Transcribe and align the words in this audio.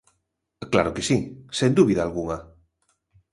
Claro 0.73 0.93
que 0.95 1.03
si, 1.09 1.17
sen 1.57 1.71
dúbida 1.79 2.01
algunha. 2.03 2.37